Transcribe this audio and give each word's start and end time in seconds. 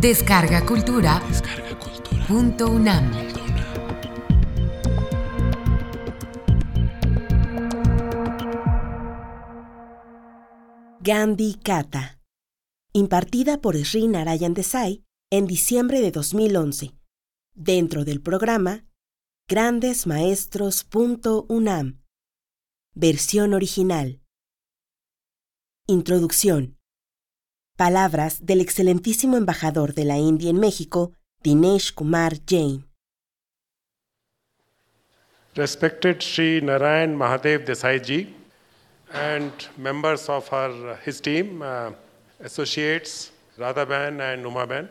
Descarga 0.00 0.64
Cultura. 0.64 1.20
Punto 2.26 2.70
UNAM. 2.70 3.12
Gandhi 11.00 11.58
Kata. 11.62 12.18
Impartida 12.94 13.60
por 13.60 13.76
Sri 13.76 14.08
Narayan 14.08 14.54
Desai 14.54 15.04
en 15.30 15.46
diciembre 15.46 16.00
de 16.00 16.12
2011. 16.12 16.94
Dentro 17.54 18.06
del 18.06 18.22
programa 18.22 18.86
grandesmaestros.unam. 19.50 22.00
Versión 22.94 23.52
original. 23.52 24.22
Introducción. 25.86 26.79
Palabras 27.80 28.44
del 28.44 28.60
excelentísimo 28.60 29.38
embajador 29.38 29.94
de 29.94 30.04
la 30.04 30.18
India 30.18 30.50
en 30.50 30.60
México, 30.60 31.14
Dinesh 31.42 31.94
Kumar 31.94 32.34
Jain. 32.46 32.84
Respected 35.54 36.20
Sri 36.20 36.60
Narayan 36.60 37.16
Mahadev 37.16 37.64
Desai 37.64 37.98
ji 38.04 38.34
and 39.14 39.50
members 39.78 40.28
of 40.28 40.46
her, 40.48 40.98
his 41.06 41.22
team, 41.22 41.62
uh, 41.62 41.92
associates 42.40 43.32
Radhaban 43.56 44.20
and 44.20 44.44
Umaban, 44.44 44.86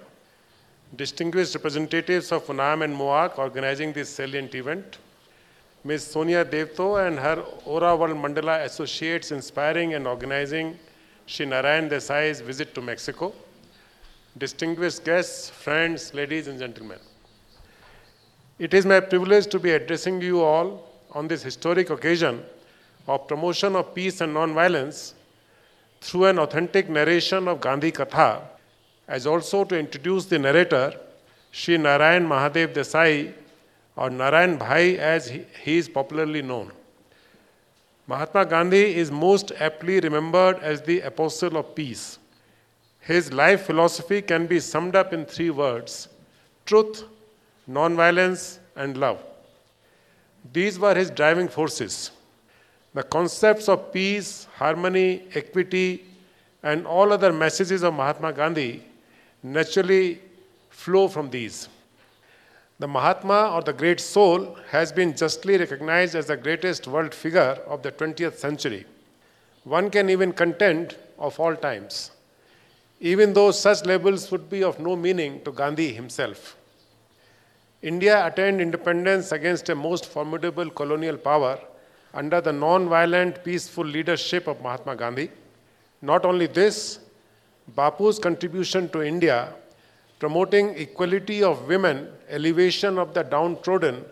distinguished 0.96 1.54
representatives 1.54 2.32
of 2.32 2.50
UNAM 2.50 2.82
and 2.82 2.96
MOAC 2.96 3.38
organizing 3.38 3.94
this 3.94 4.10
salient 4.10 4.56
event, 4.56 4.98
Ms. 5.84 6.08
Sonia 6.08 6.44
Devto 6.44 7.08
and 7.08 7.20
her 7.20 7.44
Aura 7.66 7.96
World 7.96 8.18
Mandala 8.18 8.66
associates 8.66 9.30
inspiring 9.30 9.94
and 9.94 10.08
organizing 10.08 10.80
Sri 11.30 11.46
Narayan 11.46 11.88
Desai's 11.88 12.42
visit 12.42 12.74
to 12.74 12.82
Mexico, 12.82 13.32
distinguished 14.36 15.04
guests, 15.06 15.52
friends, 15.52 16.12
ladies 16.12 16.48
and 16.48 16.58
gentlemen. 16.58 16.98
It 18.58 18.74
is 18.74 18.84
my 18.84 19.00
privilege 19.00 19.46
to 19.52 19.60
be 19.60 19.70
addressing 19.70 20.20
you 20.24 20.42
all 20.42 20.90
on 21.12 21.28
this 21.28 21.44
historic 21.44 21.92
occasion 21.92 22.44
of 23.08 23.28
promotion 23.28 23.76
of 23.76 23.94
peace 23.94 24.22
and 24.22 24.34
non-violence 24.34 25.14
through 26.02 26.26
an 26.26 26.40
authentic 26.40 26.90
narration 26.90 27.48
of 27.48 27.62
Gandhi 27.62 27.92
Katha, 27.92 28.42
as 29.08 29.28
also 29.28 29.64
to 29.66 29.78
introduce 29.78 30.26
the 30.26 30.40
narrator, 30.40 31.00
Sri 31.52 31.78
Narayan 31.78 32.28
Mahadev 32.28 32.74
Desai, 32.74 33.34
or 33.96 34.10
Narayan 34.10 34.58
Bhai 34.58 34.98
as 34.98 35.30
he, 35.30 35.46
he 35.64 35.78
is 35.78 35.88
popularly 35.88 36.42
known. 36.42 36.72
Mahatma 38.10 38.44
Gandhi 38.44 38.96
is 38.96 39.12
most 39.12 39.52
aptly 39.60 40.00
remembered 40.00 40.58
as 40.64 40.82
the 40.82 41.02
apostle 41.02 41.58
of 41.58 41.76
peace. 41.76 42.18
His 43.02 43.32
life 43.32 43.68
philosophy 43.68 44.24
can 44.24 44.48
be 44.48 44.60
summed 44.60 44.96
up 44.96 45.14
in 45.14 45.26
three 45.26 45.52
words 45.52 46.08
truth, 46.66 47.04
nonviolence, 47.70 48.58
and 48.76 48.98
love. 48.98 49.24
These 50.54 50.80
were 50.80 50.96
his 50.96 51.12
driving 51.12 51.48
forces. 51.48 52.10
The 52.96 53.04
concepts 53.04 53.70
of 53.70 53.94
peace, 53.94 54.48
harmony, 54.56 55.26
equity, 55.36 56.04
and 56.64 56.88
all 56.88 57.14
other 57.14 57.32
messages 57.32 57.84
of 57.84 57.94
Mahatma 57.94 58.34
Gandhi 58.34 58.84
naturally 59.44 60.20
flow 60.72 61.08
from 61.08 61.30
these. 61.30 61.70
The 62.80 62.88
Mahatma 62.88 63.52
or 63.54 63.62
the 63.62 63.74
Great 63.74 64.00
Soul 64.00 64.56
has 64.70 64.94
been 64.94 65.14
justly 65.16 65.58
recognized 65.58 66.16
as 66.16 66.28
the 66.28 66.38
greatest 66.38 66.88
world 66.88 67.14
figure 67.14 67.58
of 67.68 67.84
the 67.84 67.92
20th 67.92 68.38
century. 68.38 68.86
One 69.66 69.90
can 69.90 70.10
even 70.10 70.32
contend 70.32 70.96
of 71.18 71.38
all 71.42 71.58
times, 71.58 72.12
even 73.02 73.34
though 73.34 73.52
such 73.52 73.86
labels 73.86 74.32
would 74.32 74.50
be 74.50 74.64
of 74.64 74.80
no 74.80 74.96
meaning 74.96 75.44
to 75.44 75.52
Gandhi 75.52 75.92
himself. 75.92 76.56
India 77.82 78.26
attained 78.26 78.62
independence 78.62 79.34
against 79.34 79.68
a 79.68 79.76
most 79.76 80.06
formidable 80.06 80.70
colonial 80.70 81.18
power 81.18 81.60
under 82.14 82.40
the 82.40 82.54
non 82.54 82.88
violent, 82.88 83.44
peaceful 83.44 83.86
leadership 83.86 84.48
of 84.48 84.62
Mahatma 84.62 84.96
Gandhi. 84.96 85.30
Not 86.02 86.24
only 86.24 86.48
this, 86.48 87.00
Bapu's 87.76 88.20
contribution 88.20 88.88
to 88.90 89.02
India, 89.02 89.54
promoting 90.20 90.78
equality 90.78 91.42
of 91.42 91.68
women, 91.68 92.08
elevation 92.30 92.98
of 92.98 93.14
the 93.14 93.24
downtrodden, 93.24 94.04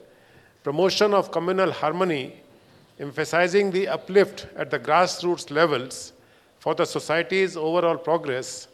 promotion 0.63 1.13
of 1.13 1.31
communal 1.31 1.71
harmony, 1.71 2.41
emphasizing 2.99 3.69
the 3.71 3.87
uplift 3.87 4.47
at 4.55 4.71
the 4.71 4.79
grassroots 4.79 5.51
levels 5.51 6.13
for 6.59 6.73
the 6.73 6.85
society's 6.85 7.55
overall 7.55 7.97
progress, 7.97 8.67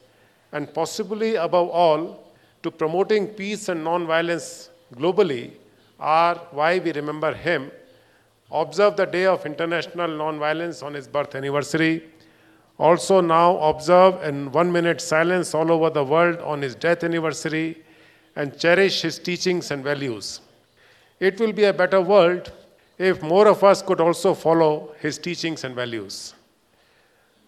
and 0.52 0.74
possibly 0.74 1.36
above 1.36 1.70
all, 1.70 2.32
to 2.62 2.72
promoting 2.72 3.28
peace 3.28 3.68
and 3.68 3.84
non-violence 3.84 4.70
globally 4.96 5.52
are 6.00 6.36
why 6.52 6.80
we 6.80 6.92
remember 6.94 7.34
him 7.34 7.70
observe 8.54 8.96
the 8.96 9.06
day 9.06 9.26
of 9.26 9.46
international 9.46 10.08
non-violence 10.08 10.84
on 10.84 10.94
his 10.94 11.08
birth 11.08 11.34
anniversary. 11.36 12.04
Also 12.80 13.22
now 13.22 13.58
observe 13.58 14.22
in 14.24 14.52
one 14.52 14.72
minute 14.72 15.00
silence 15.00 15.54
all 15.54 15.72
over 15.72 15.90
the 15.90 16.04
world 16.04 16.40
on 16.40 16.62
his 16.62 16.76
death 16.76 17.04
anniversary 17.04 17.84
and 18.36 18.58
cherish 18.58 19.02
his 19.02 19.20
teachings 19.20 19.70
and 19.72 19.84
values. 19.84 20.42
It 21.20 21.40
will 21.40 21.54
be 21.54 21.66
a 21.66 21.74
better 21.74 22.02
world 22.02 22.52
if 22.98 23.22
more 23.22 23.48
of 23.48 23.64
us 23.64 23.82
could 23.82 24.02
also 24.02 24.34
follow 24.34 24.94
his 25.00 25.18
teachings 25.18 25.64
and 25.64 25.76
values. 25.76 26.34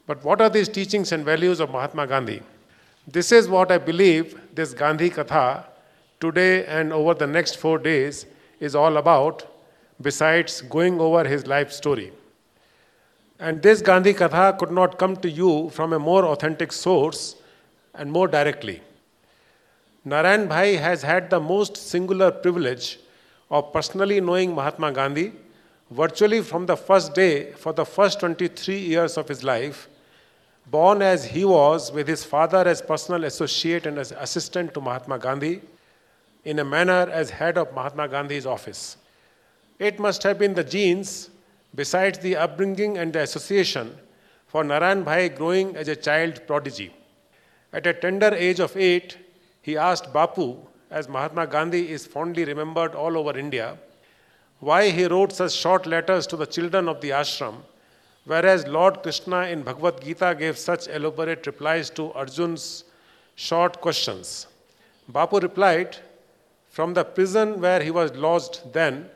But 0.07 0.23
what 0.23 0.41
are 0.41 0.49
these 0.49 0.69
teachings 0.69 1.11
and 1.11 1.25
values 1.25 1.59
of 1.59 1.71
Mahatma 1.71 2.05
Gandhi? 2.07 2.41
This 3.07 3.31
is 3.31 3.47
what 3.47 3.71
I 3.71 3.77
believe 3.77 4.39
this 4.53 4.73
Gandhi 4.73 5.09
Katha 5.09 5.65
today 6.19 6.65
and 6.65 6.93
over 6.93 7.13
the 7.13 7.27
next 7.27 7.57
four 7.57 7.77
days 7.79 8.25
is 8.59 8.75
all 8.75 8.97
about 8.97 9.47
besides 10.01 10.61
going 10.61 10.99
over 10.99 11.27
his 11.27 11.47
life 11.47 11.71
story. 11.71 12.11
And 13.39 13.61
this 13.61 13.81
Gandhi 13.81 14.13
Katha 14.13 14.57
could 14.57 14.71
not 14.71 14.97
come 14.97 15.17
to 15.17 15.29
you 15.29 15.69
from 15.69 15.93
a 15.93 15.99
more 15.99 16.25
authentic 16.25 16.71
source 16.71 17.35
and 17.93 18.11
more 18.11 18.27
directly. 18.27 18.81
Narayan 20.05 20.47
Bhai 20.47 20.75
has 20.75 21.01
had 21.01 21.29
the 21.29 21.39
most 21.39 21.75
singular 21.75 22.31
privilege 22.31 22.99
of 23.49 23.73
personally 23.73 24.21
knowing 24.21 24.53
Mahatma 24.53 24.91
Gandhi 24.91 25.33
virtually 25.91 26.41
from 26.41 26.65
the 26.65 26.77
first 26.77 27.13
day 27.13 27.51
for 27.53 27.73
the 27.73 27.85
first 27.85 28.19
23 28.19 28.77
years 28.77 29.17
of 29.17 29.27
his 29.27 29.43
life, 29.43 29.87
born 30.67 31.01
as 31.01 31.25
he 31.25 31.45
was 31.45 31.91
with 31.91 32.07
his 32.07 32.23
father 32.23 32.67
as 32.67 32.81
personal 32.81 33.23
associate 33.23 33.85
and 33.85 33.97
as 33.99 34.11
assistant 34.13 34.73
to 34.73 34.81
Mahatma 34.81 35.19
Gandhi, 35.19 35.61
in 36.43 36.59
a 36.59 36.65
manner 36.65 37.09
as 37.11 37.29
head 37.29 37.57
of 37.57 37.73
Mahatma 37.73 38.07
Gandhi's 38.07 38.45
office. 38.45 38.97
It 39.77 39.99
must 39.99 40.23
have 40.23 40.39
been 40.39 40.53
the 40.53 40.63
genes, 40.63 41.29
besides 41.75 42.19
the 42.19 42.35
upbringing 42.35 42.97
and 42.97 43.13
the 43.13 43.21
association, 43.21 43.97
for 44.47 44.63
Narayan 44.63 45.03
Bhai 45.03 45.29
growing 45.29 45.75
as 45.75 45.87
a 45.87 45.95
child 45.95 46.41
prodigy. 46.47 46.93
At 47.73 47.85
a 47.87 47.93
tender 47.93 48.33
age 48.33 48.59
of 48.59 48.75
eight, 48.77 49.17
he 49.61 49.75
asked 49.75 50.13
Bapu, 50.13 50.57
as 50.89 51.09
Mahatma 51.09 51.47
Gandhi 51.47 51.91
is 51.91 52.05
fondly 52.05 52.45
remembered 52.45 52.95
all 52.95 53.17
over 53.17 53.37
India, 53.37 53.77
why 54.59 54.89
he 54.89 55.05
wrote 55.05 55.33
such 55.33 55.51
short 55.51 55.85
letters 55.85 56.25
to 56.27 56.37
the 56.37 56.45
children 56.45 56.87
of 56.87 57.01
the 57.01 57.09
ashram, 57.09 57.55
whereas 58.25 58.65
Lord 58.65 59.03
Krishna 59.03 59.41
in 59.47 59.63
Bhagavad 59.63 60.01
Gita 60.01 60.35
gave 60.37 60.57
such 60.57 60.87
elaborate 60.87 61.45
replies 61.45 61.89
to 61.91 62.13
Arjun's 62.13 62.85
short 63.35 63.81
questions. 63.81 64.47
Bapu 65.11 65.41
replied, 65.41 65.97
From 66.69 66.93
the 66.93 67.03
prison 67.03 67.59
where 67.59 67.81
he 67.81 67.91
was 67.91 68.13
lodged 68.13 68.71
then, 68.71 69.09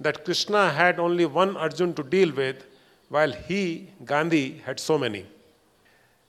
that 0.00 0.24
Krishna 0.24 0.70
had 0.70 0.98
only 1.00 1.26
one 1.26 1.56
Arjun 1.56 1.94
to 1.94 2.02
deal 2.02 2.32
with, 2.32 2.64
while 3.08 3.32
he, 3.32 3.88
Gandhi, 4.04 4.62
had 4.64 4.80
so 4.80 4.98
many. 4.98 5.26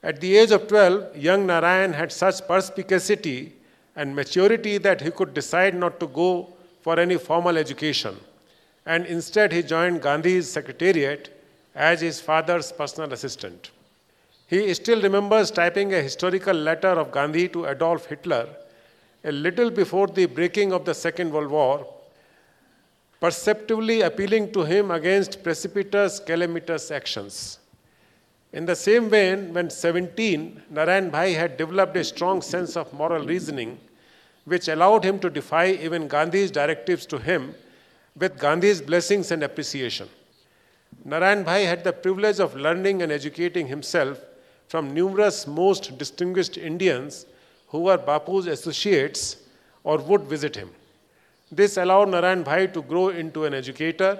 At 0.04 0.22
the 0.22 0.38
age 0.38 0.52
of 0.52 0.68
12, 0.68 1.18
young 1.18 1.48
Narayan 1.48 1.94
had 1.94 2.12
such 2.12 2.48
perspicacity 2.48 3.54
and 3.96 4.16
maturity 4.16 4.78
that 4.78 5.02
he 5.02 5.12
could 5.12 5.34
decide 5.34 5.76
not 5.76 6.00
to 6.00 6.08
go 6.08 6.54
for 6.82 7.00
any 7.00 7.18
formal 7.18 7.58
education, 7.58 8.16
and 8.86 9.06
instead 9.06 9.52
he 9.52 9.64
joined 9.64 10.02
Gandhi's 10.02 10.50
secretariat 10.50 11.34
as 11.76 12.02
his 12.02 12.22
father's 12.22 12.72
personal 12.72 13.12
assistant. 13.12 13.72
He 14.48 14.74
still 14.74 15.02
remembers 15.02 15.52
typing 15.52 15.94
a 15.94 16.02
historical 16.02 16.56
letter 16.56 16.88
of 16.88 17.12
Gandhi 17.12 17.50
to 17.50 17.68
Adolf 17.68 18.06
Hitler 18.06 18.48
a 19.24 19.32
little 19.32 19.70
before 19.70 20.08
the 20.08 20.26
breaking 20.26 20.72
of 20.72 20.86
the 20.86 20.94
Second 20.94 21.34
World 21.34 21.52
War 21.52 21.86
perceptively 23.20 24.02
appealing 24.02 24.52
to 24.54 24.64
him 24.64 24.92
against 24.92 25.44
precipitous, 25.44 26.20
calamitous 26.20 26.92
actions. 26.92 27.60
In 28.54 28.66
the 28.66 28.76
same 28.76 29.10
vein, 29.10 29.54
when 29.54 29.70
17, 29.70 30.64
Narayan 30.70 31.10
Bhai 31.10 31.34
had 31.34 31.58
developed 31.58 31.98
a 31.98 32.04
strong 32.04 32.42
sense 32.42 32.78
of 32.78 32.94
moral 32.94 33.26
reasoning, 33.26 33.80
which 34.46 34.68
allowed 34.68 35.04
him 35.04 35.20
to 35.20 35.30
defy 35.30 35.72
even 35.72 36.08
Gandhi's 36.08 36.52
directives 36.52 37.06
to 37.08 37.18
him 37.18 37.54
with 38.16 38.40
Gandhi's 38.40 38.82
blessings 38.82 39.32
and 39.32 39.44
appreciation. 39.44 40.08
Narayan 41.04 41.44
Bhai 41.44 41.66
had 41.66 41.84
the 41.84 41.94
privilege 41.94 42.40
of 42.40 42.56
learning 42.56 43.02
and 43.02 43.12
educating 43.12 43.68
himself 43.68 44.20
from 44.68 44.94
numerous 44.94 45.46
most 45.46 45.98
distinguished 45.98 46.58
Indians 46.58 47.26
who 47.68 47.82
were 47.82 47.98
Bapu's 47.98 48.48
associates 48.48 49.38
or 49.84 49.98
would 49.98 50.24
visit 50.24 50.56
him. 50.56 50.70
This 51.52 51.78
allowed 51.78 52.10
Narayan 52.10 52.44
Bhai 52.44 52.68
to 52.68 52.82
grow 52.82 53.10
into 53.10 53.46
an 53.46 53.54
educator, 53.54 54.20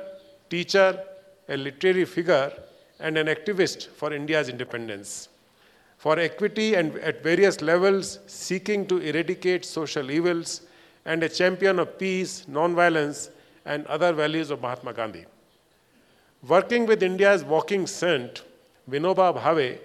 teacher, 0.50 1.04
a 1.50 1.58
literary 1.58 2.06
figure, 2.06 2.54
and 3.00 3.18
an 3.18 3.28
activist 3.28 3.88
for 3.88 4.14
India's 4.14 4.50
independence. 4.50 5.30
For 5.98 6.20
equity 6.20 6.76
and 6.76 6.96
at 7.00 7.24
various 7.24 7.62
levels, 7.62 8.20
seeking 8.28 8.86
to 8.88 8.98
eradicate 9.00 9.66
social 9.66 10.10
evils, 10.10 10.62
and 11.06 11.24
a 11.24 11.30
champion 11.30 11.80
of 11.80 11.98
peace, 11.98 12.48
non-violence, 12.48 13.30
and 13.66 13.86
other 13.88 14.14
values 14.14 14.50
of 14.50 14.62
Mahatma 14.62 14.94
Gandhi. 14.94 15.26
Working 16.48 16.86
with 16.86 17.04
India's 17.04 17.44
walking 17.44 17.88
saint, 17.88 18.44
Vinoba 18.90 19.38
Bhave, 19.38 19.80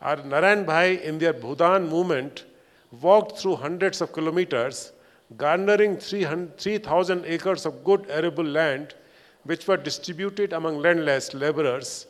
our 0.00 0.16
Narayan 0.16 0.64
Bhai 0.64 1.02
in 1.02 1.18
their 1.18 1.32
Bhudan 1.32 1.88
movement 1.88 2.44
walked 3.00 3.38
through 3.38 3.56
hundreds 3.56 4.00
of 4.00 4.12
kilometers, 4.12 4.92
garnering 5.36 5.98
3,000 5.98 7.24
acres 7.26 7.66
of 7.66 7.84
good 7.84 8.06
arable 8.08 8.44
land, 8.44 8.94
which 9.44 9.66
were 9.68 9.76
distributed 9.76 10.52
among 10.52 10.78
landless 10.78 11.34
laborers, 11.34 12.06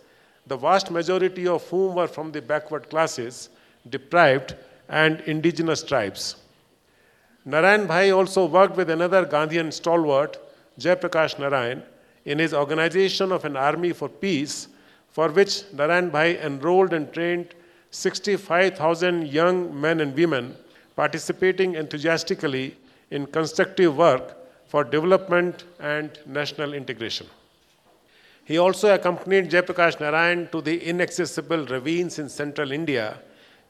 the 0.47 0.57
vast 0.57 0.91
majority 0.91 1.47
of 1.47 1.67
whom 1.69 1.95
were 1.95 2.09
from 2.09 2.33
the 2.33 2.41
backward 2.41 2.89
classes, 2.89 3.51
deprived, 3.91 4.55
and 4.89 5.21
indigenous 5.23 5.83
tribes. 5.83 6.37
Narayan 7.45 7.87
Bhai 7.87 8.11
also 8.11 8.47
worked 8.47 8.77
with 8.77 8.91
another 8.91 9.25
Gandhian 9.27 9.73
stalwart, 9.73 10.39
Jayaprakash 10.79 11.39
Narayan, 11.39 11.83
in 12.25 12.39
his 12.39 12.55
organization 12.55 13.33
of 13.33 13.45
an 13.45 13.57
army 13.57 13.93
for 13.93 14.09
peace, 14.09 14.69
for 15.09 15.29
which 15.31 15.65
Narayan 15.73 16.11
Bhai 16.11 16.41
enrolled 16.41 16.93
and 16.93 17.13
trained 17.13 17.55
65,000 17.91 19.29
young 19.29 19.79
men 19.79 20.01
and 20.01 20.15
women 20.15 20.57
participating 20.95 21.75
enthusiastically 21.75 22.77
in 23.11 23.27
constructive 23.27 23.97
work 23.97 24.37
for 24.67 24.85
development 24.85 25.65
and 25.81 26.19
national 26.27 26.75
integration. 26.75 27.27
He 28.45 28.59
also 28.59 28.95
accompanied 28.95 29.51
Jayaprakash 29.51 30.01
Narayan 30.01 30.49
to 30.53 30.61
the 30.61 30.83
inaccessible 30.83 31.67
ravines 31.67 32.19
in 32.19 32.29
central 32.29 32.73
India, 32.73 33.19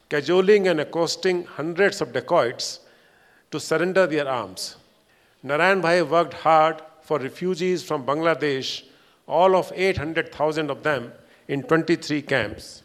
cajoling 0.08 0.69
and 0.69 0.81
accosting 0.81 1.44
hundreds 1.44 2.00
of 2.00 2.12
dacoits 2.12 2.81
to 3.50 3.58
surrender 3.58 4.06
their 4.06 4.29
arms. 4.29 4.76
Narayan 5.43 5.81
Bhai 5.81 6.02
worked 6.02 6.35
hard 6.35 6.82
for 7.02 7.19
refugees 7.19 7.82
from 7.82 8.05
Bangladesh, 8.05 8.85
all 9.26 9.56
of 9.56 9.73
800,000 9.75 10.70
of 10.70 10.82
them 10.82 11.12
in 11.49 11.62
23 11.62 12.23
camps. 12.23 12.82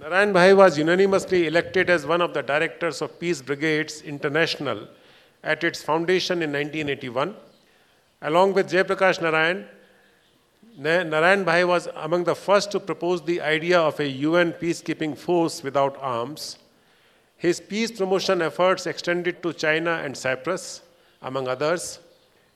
Narayan 0.00 0.32
Bhai 0.32 0.54
was 0.54 0.76
unanimously 0.76 1.46
elected 1.46 1.88
as 1.88 2.04
one 2.04 2.20
of 2.20 2.34
the 2.34 2.42
directors 2.42 3.00
of 3.00 3.18
Peace 3.18 3.40
Brigades 3.40 4.02
International 4.02 4.88
at 5.44 5.62
its 5.62 5.82
foundation 5.82 6.42
in 6.42 6.50
1981. 6.50 7.34
Along 8.22 8.54
with 8.54 8.70
Jayaprakash 8.70 9.20
Narayan, 9.20 9.66
Narayan 10.76 11.44
Bhai 11.44 11.64
was 11.64 11.88
among 11.94 12.24
the 12.24 12.34
first 12.34 12.72
to 12.72 12.80
propose 12.80 13.22
the 13.22 13.40
idea 13.40 13.78
of 13.78 14.00
a 14.00 14.08
UN 14.08 14.52
peacekeeping 14.52 15.16
force 15.16 15.62
without 15.62 15.96
arms. 16.00 16.58
His 17.36 17.60
peace 17.60 17.92
promotion 17.92 18.42
efforts 18.42 18.86
extended 18.86 19.42
to 19.42 19.52
China 19.52 20.00
and 20.02 20.16
Cyprus, 20.16 20.80
among 21.22 21.46
others. 21.46 21.98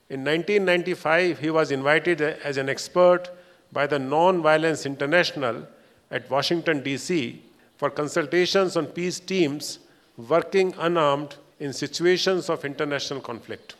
In 0.09 0.25
1995, 0.25 1.39
he 1.39 1.49
was 1.51 1.71
invited 1.71 2.19
as 2.21 2.57
an 2.57 2.67
expert 2.67 3.29
by 3.71 3.85
the 3.85 3.99
Non-Violence 3.99 4.85
International 4.85 5.67
at 6.09 6.29
Washington, 6.29 6.81
D.C. 6.81 7.43
for 7.77 7.91
consultations 7.91 8.75
on 8.75 8.87
peace 8.87 9.19
teams 9.19 9.79
working 10.17 10.73
unarmed 10.79 11.35
in 11.59 11.73
situations 11.73 12.49
of 12.49 12.63
international 12.65 13.19
conflict. 13.19 13.75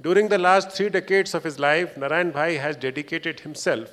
During 0.00 0.28
the 0.28 0.38
last 0.38 0.70
three 0.70 0.88
decades 0.88 1.34
of 1.34 1.42
his 1.42 1.58
life, 1.58 1.96
Narayan 1.96 2.30
Bhai 2.30 2.56
has 2.56 2.76
dedicated 2.76 3.40
himself 3.40 3.90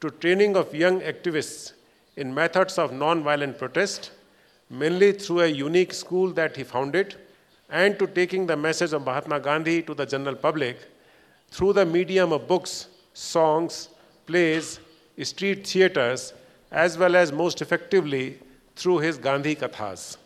to 0.00 0.10
training 0.10 0.56
of 0.56 0.74
young 0.74 1.00
activists 1.00 1.72
in 2.16 2.32
methods 2.32 2.78
of 2.78 2.92
non-violent 2.92 3.58
protest, 3.58 4.12
mainly 4.70 5.12
through 5.12 5.40
a 5.40 5.46
unique 5.48 5.92
school 5.92 6.30
that 6.32 6.56
he 6.56 6.64
founded, 6.64 7.16
and 7.68 7.98
to 7.98 8.06
taking 8.06 8.46
the 8.46 8.56
message 8.56 8.92
of 8.92 9.04
Mahatma 9.04 9.40
Gandhi 9.40 9.82
to 9.82 9.94
the 9.94 10.06
general 10.06 10.36
public 10.36 10.78
through 11.50 11.72
the 11.72 11.84
medium 11.84 12.32
of 12.32 12.46
books, 12.46 12.88
songs, 13.12 13.88
plays, 14.26 14.80
street 15.22 15.66
theaters, 15.66 16.32
as 16.70 16.96
well 16.96 17.16
as 17.16 17.32
most 17.32 17.62
effectively 17.62 18.38
through 18.76 18.98
his 18.98 19.18
Gandhi 19.18 19.54
Kathas. 19.54 20.16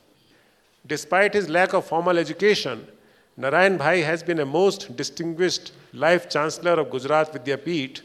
Despite 0.88 1.34
his 1.34 1.48
lack 1.48 1.74
of 1.74 1.84
formal 1.84 2.18
education, 2.18 2.88
Narayan 3.36 3.76
Bhai 3.76 4.00
has 4.00 4.22
been 4.22 4.40
a 4.40 4.46
most 4.46 4.96
distinguished 4.96 5.72
Life 5.92 6.28
Chancellor 6.28 6.80
of 6.80 6.90
Gujarat 6.90 7.32
Vidyapeeth, 7.32 8.00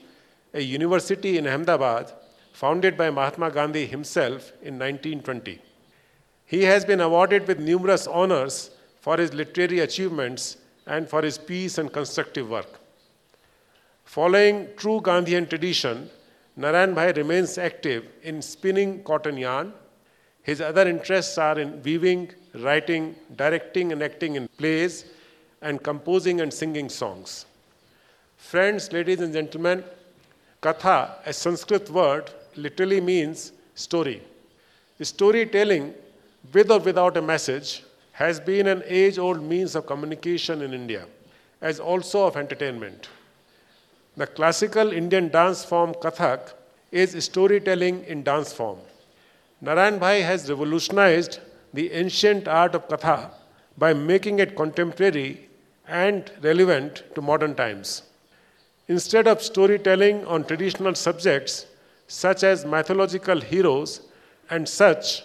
a 0.54 0.62
university 0.62 1.38
in 1.38 1.48
Ahmedabad 1.48 2.12
founded 2.52 2.98
by 2.98 3.10
Mahatma 3.10 3.50
Gandhi 3.52 3.86
himself 3.86 4.52
in 4.62 4.78
1920. 4.78 5.60
He 6.46 6.64
has 6.64 6.86
been 6.86 7.02
awarded 7.02 7.48
with 7.48 7.60
numerous 7.60 8.06
honors 8.06 8.70
for 9.00 9.18
his 9.18 9.34
literary 9.34 9.80
achievements 9.80 10.58
and 10.86 11.10
for 11.10 11.22
his 11.22 11.38
peace 11.38 11.78
and 11.78 11.92
constructive 11.92 12.50
work. 12.50 12.80
Following 14.04 14.68
true 14.76 15.00
Gandhian 15.02 15.50
tradition, 15.50 16.10
Narayan 16.58 16.94
Bhai 16.94 17.14
remains 17.14 17.58
active 17.58 18.08
in 18.22 18.42
spinning 18.42 19.04
cotton 19.04 19.38
yarn. 19.38 19.74
His 20.44 20.60
other 20.60 20.88
interests 20.88 21.38
are 21.38 21.58
in 21.58 21.82
weaving, 21.84 22.32
writing, 22.56 23.16
directing 23.36 23.92
and 23.94 24.04
acting 24.04 24.36
in 24.36 24.48
plays, 24.58 25.06
and 25.62 25.82
composing 25.82 26.42
and 26.42 26.54
singing 26.54 26.90
songs. 26.90 27.46
Friends, 28.38 28.92
ladies 28.92 29.22
and 29.22 29.34
gentlemen, 29.34 29.84
Katha, 30.62 31.12
a 31.26 31.32
Sanskrit 31.32 31.90
word, 31.90 32.30
literally 32.58 33.00
means 33.00 33.54
story. 33.74 34.22
Storytelling, 35.02 35.94
with 36.54 36.70
or 36.70 36.80
without 36.80 37.18
a 37.18 37.22
message, 37.22 37.84
has 38.12 38.40
been 38.40 38.68
an 38.68 38.84
age 38.86 39.18
old 39.18 39.42
means 39.42 39.76
of 39.76 39.86
communication 39.86 40.62
in 40.62 40.74
India, 40.74 41.06
as 41.62 41.80
also 41.80 42.28
of 42.28 42.38
entertainment. 42.38 43.10
The 44.16 44.28
classical 44.28 44.92
Indian 44.92 45.30
dance 45.30 45.66
form 45.66 45.94
Kathak 45.94 46.54
is 46.92 47.22
storytelling 47.24 48.04
in 48.04 48.24
dance 48.24 48.54
form. 48.54 48.78
Narayan 49.66 49.98
Bhai 49.98 50.20
has 50.20 50.50
revolutionized 50.50 51.40
the 51.74 51.90
ancient 51.94 52.50
art 52.50 52.76
of 52.76 52.90
Katha 52.90 53.32
by 53.78 53.94
making 53.94 54.40
it 54.40 54.58
contemporary 54.58 55.48
and 55.88 56.30
relevant 56.42 57.04
to 57.16 57.22
modern 57.22 57.56
times. 57.56 58.04
Instead 58.90 59.26
of 59.26 59.42
storytelling 59.42 60.26
on 60.26 60.44
traditional 60.44 60.94
subjects 60.96 61.66
such 62.08 62.44
as 62.44 62.66
mythological 62.66 63.40
heroes 63.40 64.02
and 64.50 64.68
such, 64.68 65.24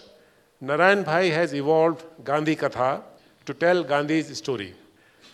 Narayan 0.61 1.03
Bhai 1.03 1.29
has 1.31 1.53
evolved 1.53 2.05
Gandhi 2.23 2.55
Katha 2.55 3.03
to 3.45 3.53
tell 3.53 3.83
Gandhi's 3.83 4.37
story. 4.37 4.73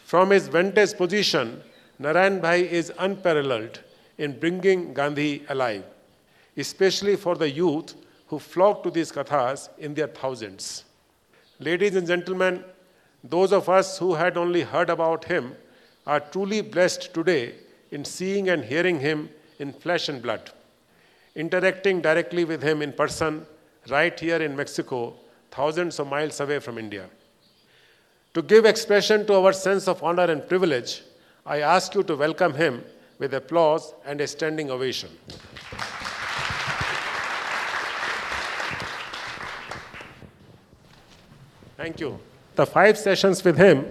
From 0.05 0.31
his 0.31 0.47
vantage 0.47 0.97
position, 0.97 1.61
Narayan 1.99 2.39
Bhai 2.39 2.67
is 2.67 2.91
unparalleled 2.97 3.81
in 4.17 4.39
bringing 4.39 4.95
Gandhi 4.95 5.43
alive, 5.49 5.83
especially 6.57 7.15
for 7.15 7.35
the 7.35 7.51
youth 7.51 7.93
who 8.27 8.39
flocked 8.39 8.83
to 8.83 8.91
these 8.91 9.11
kathas 9.11 9.69
in 9.77 9.93
their 9.93 10.07
thousands. 10.07 10.83
Ladies 11.59 11.95
and 11.95 12.07
gentlemen, 12.07 12.63
those 13.23 13.51
of 13.51 13.69
us 13.69 13.97
who 13.97 14.13
had 14.13 14.37
only 14.37 14.61
heard 14.61 14.89
about 14.89 15.25
him 15.25 15.55
are 16.05 16.19
truly 16.19 16.61
blessed 16.61 17.13
today 17.13 17.55
in 17.91 18.03
seeing 18.03 18.49
and 18.49 18.63
hearing 18.63 18.99
him 18.99 19.29
in 19.59 19.71
flesh 19.71 20.09
and 20.09 20.21
blood, 20.21 20.51
interacting 21.35 22.01
directly 22.01 22.45
with 22.45 22.61
him 22.61 22.81
in 22.81 22.91
person 22.91 23.45
right 23.89 24.19
here 24.19 24.41
in 24.41 24.55
Mexico, 24.55 25.15
thousands 25.51 25.99
of 25.99 26.07
miles 26.07 26.39
away 26.39 26.59
from 26.59 26.77
India. 26.77 27.09
To 28.33 28.41
give 28.41 28.65
expression 28.65 29.25
to 29.27 29.35
our 29.35 29.53
sense 29.53 29.87
of 29.87 30.03
honor 30.03 30.29
and 30.29 30.47
privilege, 30.47 31.03
I 31.45 31.61
ask 31.61 31.95
you 31.95 32.03
to 32.03 32.15
welcome 32.15 32.53
him 32.53 32.83
with 33.17 33.33
applause 33.33 33.93
and 34.05 34.19
a 34.19 34.27
standing 34.27 34.69
ovation. 34.69 35.09
Thank 41.77 41.99
you. 41.99 42.19
The 42.55 42.65
five 42.65 42.97
sessions 42.97 43.43
with 43.43 43.57
him 43.57 43.85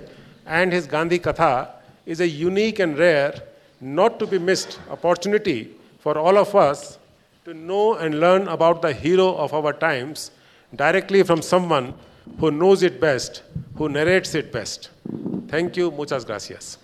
and 0.47 0.73
his 0.73 0.87
Gandhi 0.87 1.19
Katha 1.19 1.71
is 2.07 2.21
a 2.21 2.29
unique 2.29 2.79
and 2.79 2.99
rare, 2.99 3.35
not 3.81 4.19
to 4.19 4.27
be 4.27 4.39
missed 4.39 4.79
opportunity 4.91 5.75
for 5.99 6.19
all 6.19 6.39
of 6.39 6.55
us 6.55 6.99
to 7.45 7.53
know 7.53 7.95
and 7.95 8.21
learn 8.21 8.49
about 8.49 8.81
the 8.81 8.93
hero 8.93 9.35
of 9.37 9.53
our 9.53 9.73
times 9.73 10.31
directly 10.75 11.23
from 11.23 11.43
someone 11.43 11.95
who 12.39 12.51
knows 12.51 12.83
it 12.83 13.01
best, 13.01 13.43
who 13.77 13.89
narrates 13.89 14.35
it 14.35 14.51
best. 14.51 14.91
Thank 15.49 15.77
you. 15.77 15.91
Muchas 15.91 16.25
gracias. 16.25 16.79